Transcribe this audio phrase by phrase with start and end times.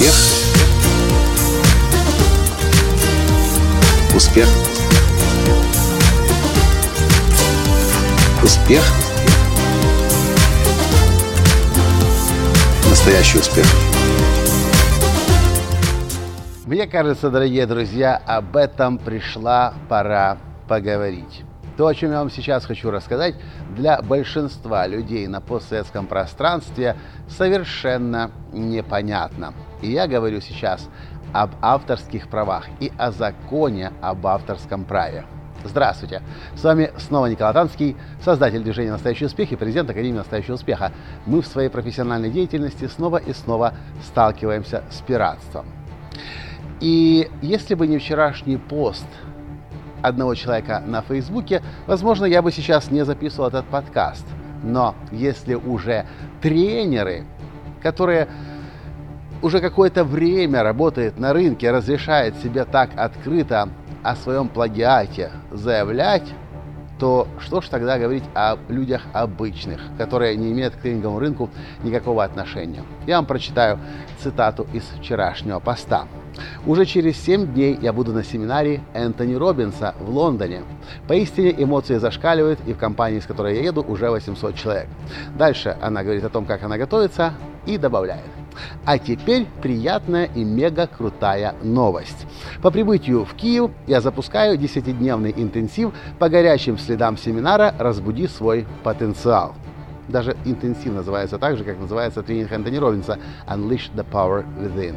[0.00, 0.14] Успех.
[4.16, 4.48] Успех.
[8.42, 8.82] Успех.
[12.88, 13.66] Настоящий успех.
[16.64, 21.42] Мне кажется, дорогие друзья, об этом пришла пора поговорить.
[21.76, 23.34] То, о чем я вам сейчас хочу рассказать,
[23.76, 26.96] для большинства людей на постсоветском пространстве
[27.28, 29.52] совершенно непонятно.
[29.82, 30.88] И я говорю сейчас
[31.32, 35.24] об авторских правах и о законе об авторском праве.
[35.62, 36.22] Здравствуйте!
[36.54, 40.90] С вами снова Николай Танский, создатель движения «Настоящий успех» и президент Академии «Настоящего успеха».
[41.26, 45.66] Мы в своей профессиональной деятельности снова и снова сталкиваемся с пиратством.
[46.80, 49.06] И если бы не вчерашний пост
[50.00, 54.26] одного человека на Фейсбуке, возможно, я бы сейчас не записывал этот подкаст.
[54.62, 56.06] Но если уже
[56.40, 57.26] тренеры,
[57.82, 58.28] которые
[59.42, 63.68] уже какое-то время работают на рынке, разрешают себе так открыто
[64.02, 66.24] о своем плагиате заявлять,
[66.98, 71.50] то что ж тогда говорить о людях обычных, которые не имеют к тренинговому рынку
[71.82, 72.82] никакого отношения?
[73.06, 73.78] Я вам прочитаю
[74.22, 76.04] цитату из вчерашнего поста.
[76.66, 80.62] Уже через 7 дней я буду на семинаре Энтони Робинса в Лондоне.
[81.08, 84.88] Поистине эмоции зашкаливают, и в компании, с которой я еду, уже 800 человек.
[85.36, 87.32] Дальше она говорит о том, как она готовится,
[87.66, 88.39] и добавляет.
[88.84, 92.26] А теперь приятная и мега крутая новость.
[92.62, 99.54] По прибытию в Киев я запускаю 10-дневный интенсив по горячим следам семинара «Разбуди свой потенциал».
[100.08, 104.96] Даже интенсив называется так же, как называется тренинг Антони Робинса «Unleash the Power Within».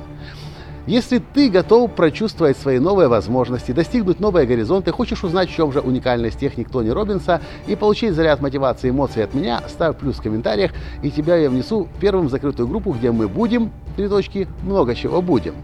[0.85, 5.79] Если ты готов прочувствовать свои новые возможности, достигнуть новые горизонты, хочешь узнать, в чем же
[5.79, 10.21] уникальность техник Тони Робинса и получить заряд мотивации и эмоций от меня, ставь плюс в
[10.21, 14.93] комментариях, и тебя я внесу первым в закрытую группу, где мы будем, три точки, много
[14.93, 15.55] чего будем.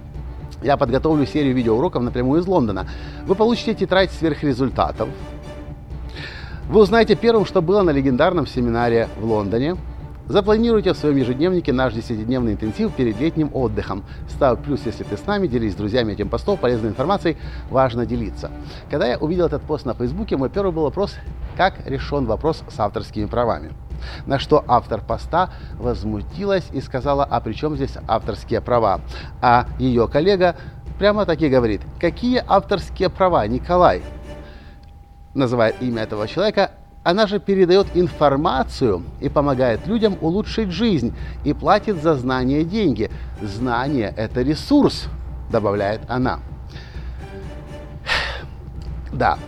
[0.64, 2.88] Я подготовлю серию видеоуроков напрямую из Лондона.
[3.26, 5.10] Вы получите тетрадь сверхрезультатов.
[6.70, 9.76] Вы узнаете первым, что было на легендарном семинаре в Лондоне–
[10.30, 14.04] Запланируйте в своем ежедневнике наш 10-дневный интенсив перед летним отдыхом.
[14.30, 17.36] Ставь плюс, если ты с нами, делись с друзьями этим постом, полезной информацией,
[17.72, 18.52] важно делиться.
[18.92, 21.16] Когда я увидел этот пост на Фейсбуке, мой первый был вопрос,
[21.58, 23.72] как решен вопрос с авторскими правами.
[24.28, 29.02] На что автор поста возмутилась и сказала, а при чем здесь авторские права?
[29.42, 30.56] А ее коллега
[31.00, 34.04] прямо таки говорит, какие авторские права, Николай?
[35.34, 36.70] Называет имя этого человека,
[37.04, 43.10] она же передает информацию и помогает людям улучшить жизнь и платит за знания деньги.
[43.42, 45.08] Знание– это ресурс,
[45.52, 46.40] добавляет она.
[49.12, 49.40] Да,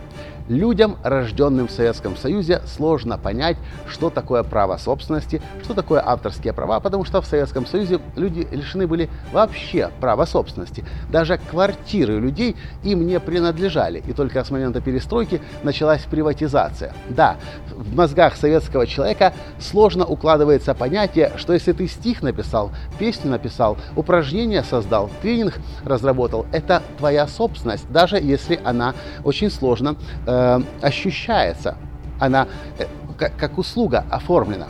[0.48, 3.56] Людям, рожденным в Советском Союзе, сложно понять,
[3.88, 8.86] что такое право собственности, что такое авторские права, потому что в Советском Союзе люди лишены
[8.86, 10.84] были вообще права собственности.
[11.10, 14.02] Даже квартиры людей им не принадлежали.
[14.06, 16.92] И только с момента перестройки началась приватизация.
[17.08, 17.36] Да,
[17.70, 24.64] в мозгах советского человека сложно укладывается понятие, что если ты стих написал, песню написал, упражнение
[24.64, 25.54] создал, тренинг
[25.84, 29.96] разработал, это твоя собственность, даже если она очень сложно
[30.32, 31.76] э, ощущается,
[32.18, 32.46] она
[32.78, 34.68] э, как, как услуга оформлена.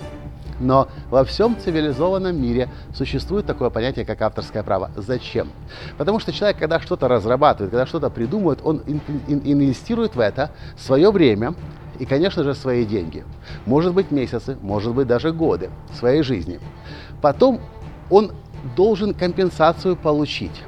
[0.61, 4.91] Но во всем цивилизованном мире существует такое понятие, как авторское право.
[4.97, 5.51] Зачем?
[5.99, 8.83] Потому что человек, когда что-то разрабатывает, когда что-то придумывает, он
[9.27, 11.55] инвестирует в это свое время
[11.99, 13.25] и, конечно же, свои деньги.
[13.67, 16.61] Может быть, месяцы, может быть, даже годы своей жизни.
[17.21, 17.61] Потом
[18.09, 18.31] он
[18.77, 20.63] должен компенсацию получить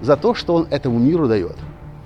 [0.00, 1.56] за то, что он этому миру дает.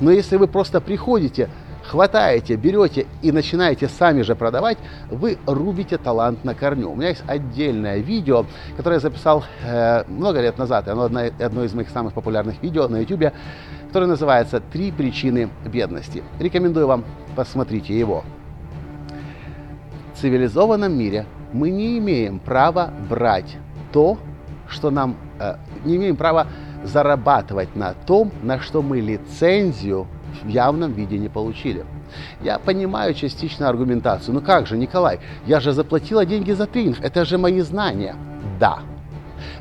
[0.01, 1.49] Но если вы просто приходите
[1.85, 4.79] хватаете, берете и начинаете сами же продавать,
[5.11, 6.91] вы рубите талант на корню.
[6.91, 8.47] У меня есть отдельное видео,
[8.77, 12.63] которое я записал э, много лет назад, и оно одно, одно из моих самых популярных
[12.63, 13.33] видео на YouTube,
[13.89, 16.23] которое называется «Три причины бедности».
[16.41, 17.05] Рекомендую вам,
[17.37, 18.25] посмотрите его.
[20.15, 23.57] В цивилизованном мире мы не имеем права брать
[23.93, 24.19] то,
[24.69, 25.17] что нам...
[25.39, 26.47] Э, не имеем права
[26.83, 30.07] зарабатывать на том, на что мы лицензию
[30.43, 31.85] в явном виде не получили.
[32.43, 34.35] Я понимаю частично аргументацию.
[34.35, 38.17] Ну как же, Николай, я же заплатила деньги за тренинг, это же мои знания.
[38.59, 38.81] Да,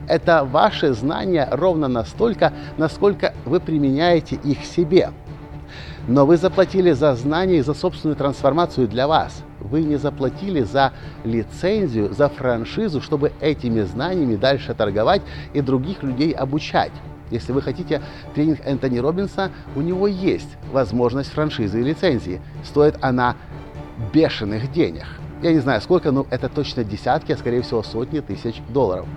[0.07, 5.11] это ваши знания ровно настолько, насколько вы применяете их себе.
[6.07, 9.43] Но вы заплатили за знания и за собственную трансформацию для вас.
[9.61, 10.91] Вы не заплатили за
[11.23, 15.21] лицензию, за франшизу, чтобы этими знаниями дальше торговать
[15.53, 16.91] и других людей обучать.
[17.33, 17.99] Если вы хотите
[18.35, 22.39] тренинг Энтони Робинса, у него есть возможность франшизы и лицензии.
[22.63, 23.35] Стоит она
[24.13, 25.05] бешеных денег.
[25.41, 29.07] я не знаю сколько, но это точно десятки, а скорее всего сотни тысяч долларов.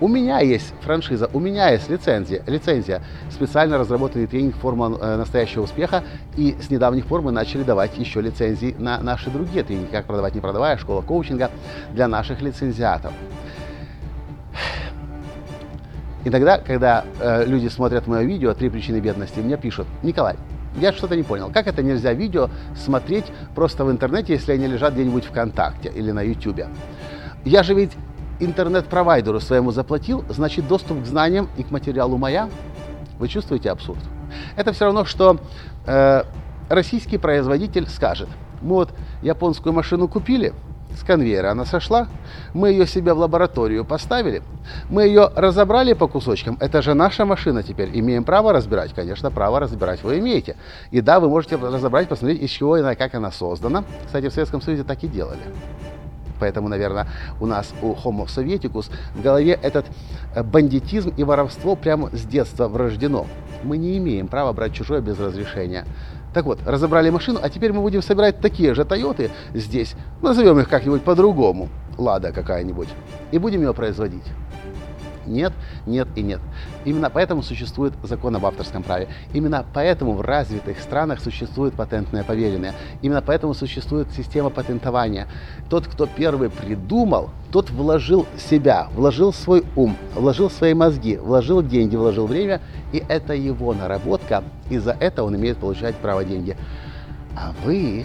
[0.00, 5.62] У меня есть франшиза, у меня есть лицензия, лицензия специально разработанный тренинг «Формула э, настоящего
[5.62, 6.04] успеха»,
[6.36, 10.34] и с недавних пор мы начали давать еще лицензии на наши другие тренинги, как продавать
[10.34, 11.50] не продавая, школа коучинга
[11.92, 13.12] для наших лицензиатов.
[16.28, 20.36] Иногда, когда э, люди смотрят мое видео «Три причины бедности», мне пишут, Николай,
[20.78, 21.50] я что-то не понял.
[21.50, 26.20] Как это нельзя видео смотреть просто в интернете, если они лежат где-нибудь ВКонтакте или на
[26.20, 26.68] Ютубе?
[27.46, 27.92] Я же ведь
[28.40, 32.50] интернет-провайдеру своему заплатил, значит доступ к знаниям и к материалу моя.
[33.18, 34.00] Вы чувствуете абсурд?
[34.54, 35.40] Это все равно, что
[35.86, 36.24] э,
[36.68, 38.28] российский производитель скажет,
[38.60, 38.90] мы вот
[39.22, 40.52] японскую машину купили,
[40.98, 42.08] с конвейера она сошла,
[42.54, 44.42] мы ее себе в лабораторию поставили,
[44.90, 49.60] мы ее разобрали по кусочкам, это же наша машина теперь, имеем право разбирать, конечно, право
[49.60, 50.56] разбирать вы имеете.
[50.90, 53.84] И да, вы можете разобрать, посмотреть, из чего и как она создана.
[54.06, 55.40] Кстати, в Советском Союзе так и делали.
[56.40, 57.06] Поэтому, наверное,
[57.40, 59.86] у нас у Homo Sovieticus в голове этот
[60.34, 63.26] э, бандитизм и воровство прямо с детства врождено.
[63.64, 65.84] Мы не имеем права брать чужое без разрешения.
[66.34, 70.68] Так вот, разобрали машину, а теперь мы будем собирать такие же Тойоты здесь, назовем их
[70.68, 72.88] как-нибудь по-другому, Лада какая-нибудь,
[73.32, 74.24] и будем ее производить.
[75.28, 75.52] Нет,
[75.86, 76.40] нет и нет.
[76.84, 79.08] Именно поэтому существует закон об авторском праве.
[79.32, 82.74] Именно поэтому в развитых странах существует патентное поверенное.
[83.02, 85.28] Именно поэтому существует система патентования.
[85.68, 91.96] Тот, кто первый придумал, тот вложил себя, вложил свой ум, вложил свои мозги, вложил деньги,
[91.96, 92.60] вложил время,
[92.92, 96.56] и это его наработка, и за это он имеет получать право деньги.
[97.36, 98.04] А вы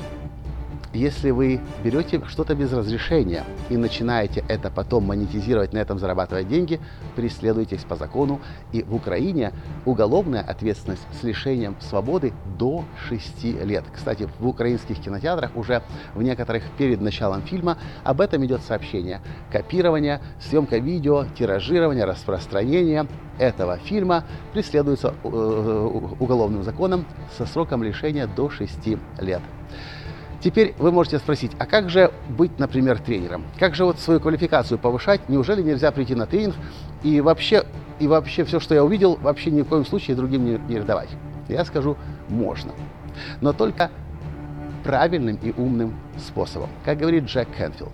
[0.93, 6.79] если вы берете что-то без разрешения и начинаете это потом монетизировать, на этом зарабатывать деньги,
[7.15, 8.39] преследуйтесь по закону.
[8.71, 9.53] И в Украине
[9.85, 13.83] уголовная ответственность с лишением свободы до 6 лет.
[13.93, 19.21] Кстати, в украинских кинотеатрах уже в некоторых перед началом фильма об этом идет сообщение.
[19.51, 23.07] Копирование, съемка видео, тиражирование, распространение
[23.39, 25.27] этого фильма преследуется э,
[26.19, 27.05] уголовным законом
[27.35, 28.87] со сроком лишения до 6
[29.19, 29.41] лет.
[30.43, 33.45] Теперь вы можете спросить, а как же быть, например, тренером?
[33.57, 35.29] Как же вот свою квалификацию повышать?
[35.29, 36.55] Неужели нельзя прийти на тренинг
[37.01, 37.63] и вообще,
[37.99, 41.07] и вообще все, что я увидел, вообще ни в коем случае другим не, не давать?
[41.47, 41.95] Я скажу,
[42.27, 42.73] можно.
[43.39, 43.89] Но только
[44.83, 46.69] правильным и умным способом.
[46.83, 47.93] Как говорит Джек Кенфилд.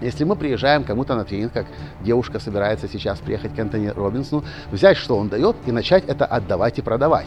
[0.00, 1.66] Если мы приезжаем кому-то на тренинг, как
[2.00, 6.78] девушка собирается сейчас приехать к Антони Робинсону, взять, что он дает, и начать это отдавать
[6.78, 7.26] и продавать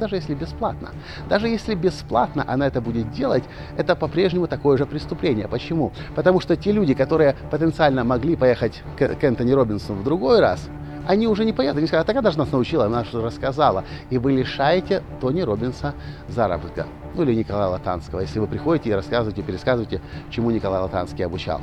[0.00, 0.90] даже если бесплатно.
[1.28, 3.44] Даже если бесплатно она это будет делать,
[3.76, 5.46] это по-прежнему такое же преступление.
[5.46, 5.92] Почему?
[6.16, 10.68] Потому что те люди, которые потенциально могли поехать к, к Энтони Робинсону в другой раз,
[11.06, 11.78] они уже не поедут.
[11.78, 13.84] Они скажут, а такая даже нас научила, она что рассказала.
[14.10, 15.94] И вы лишаете Тони Робинса
[16.28, 16.86] заработка.
[17.14, 20.00] Ну или Николая Латанского, если вы приходите и рассказываете, пересказываете,
[20.30, 21.60] чему Николай Латанский обучал.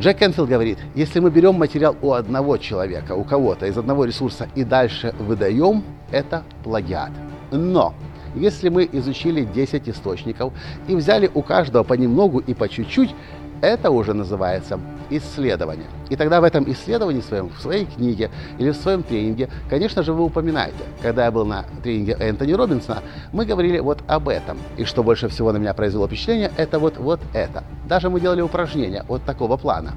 [0.00, 4.46] Джек Кенфилд говорит, если мы берем материал у одного человека, у кого-то из одного ресурса
[4.54, 7.10] и дальше выдаем, это плагиат.
[7.50, 7.94] Но
[8.36, 10.52] если мы изучили 10 источников
[10.86, 13.12] и взяли у каждого понемногу и по чуть-чуть,
[13.60, 14.78] это уже называется
[15.10, 15.86] исследование.
[16.10, 20.12] И тогда в этом исследовании своем, в своей книге или в своем тренинге, конечно же,
[20.12, 20.84] вы упоминаете.
[21.02, 23.02] Когда я был на тренинге Энтони Робинсона,
[23.32, 24.58] мы говорили вот об этом.
[24.76, 27.64] И что больше всего на меня произвело впечатление, это вот, вот это.
[27.88, 29.92] Даже мы делали упражнения вот такого плана.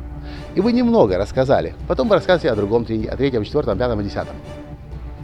[0.55, 1.75] И вы немного рассказали.
[1.87, 4.35] Потом вы рассказываете о другом тренинге, о третьем, четвертом, пятом и десятом.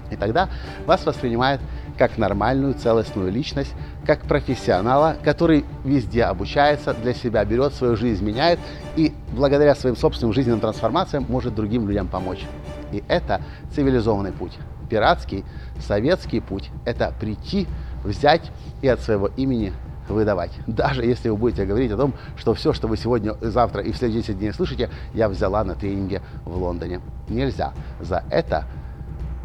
[0.10, 0.50] И тогда
[0.86, 1.62] вас воспринимают
[1.98, 3.74] как нормальную целостную личность,
[4.06, 8.60] как профессионала, который везде обучается, для себя берет, свою жизнь меняет
[8.96, 12.46] и благодаря своим собственным жизненным трансформациям может другим людям помочь.
[12.92, 13.42] И это
[13.74, 14.54] цивилизованный путь.
[14.90, 15.44] Пиратский,
[15.80, 17.68] советский путь– это прийти,
[18.04, 18.52] взять
[18.82, 19.74] и от своего имени
[20.08, 20.52] выдавать.
[20.68, 23.98] Даже если вы будете говорить о том, что все, что вы сегодня, завтра и в
[23.98, 27.02] следующие 10 дней слышите, я взяла на тренинге в Лондоне.
[27.28, 27.74] Нельзя.
[28.00, 28.66] За это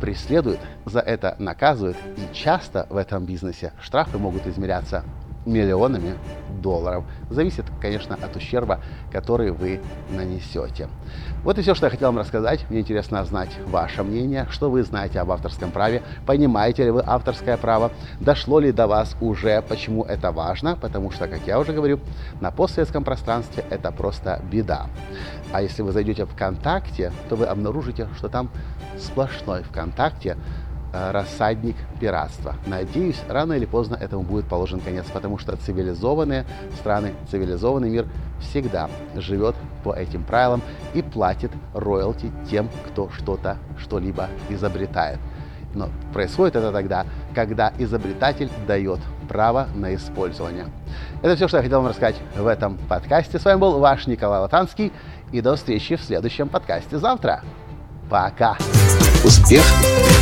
[0.02, 1.96] преследуют, за это наказывают.
[2.16, 5.04] И часто в этом бизнесе штрафы могут измеряться
[5.44, 6.14] миллионами
[6.60, 7.04] долларов.
[7.30, 8.80] Зависит, конечно, от ущерба,
[9.10, 9.80] который вы
[10.10, 10.88] нанесете.
[11.42, 12.64] Вот и все, что я хотел вам рассказать.
[12.70, 17.56] Мне интересно знать ваше мнение, что вы знаете об авторском праве, понимаете ли вы авторское
[17.56, 22.00] право, дошло ли до вас уже, почему это важно, потому что, как я уже говорю,
[22.40, 24.86] на постсоветском пространстве это просто беда.
[25.52, 28.50] А если вы зайдете в ВКонтакте, то вы обнаружите, что там
[28.98, 30.36] сплошной ВКонтакте
[30.92, 32.54] рассадник пиратства.
[32.66, 36.44] Надеюсь, рано или поздно этому будет положен конец, потому что цивилизованные
[36.78, 38.06] страны, цивилизованный мир
[38.40, 40.62] всегда живет по этим правилам
[40.94, 45.18] и платит роялти тем, кто что-то, что-либо изобретает.
[45.74, 50.66] Но происходит это тогда, когда изобретатель дает право на использование.
[51.22, 53.38] Это все, что я хотел вам рассказать в этом подкасте.
[53.38, 54.92] С вами был ваш Николай Латанский.
[55.32, 57.40] И до встречи в следующем подкасте завтра.
[58.10, 58.58] Пока.
[59.24, 59.62] Успех.
[59.62, 60.21] Успех.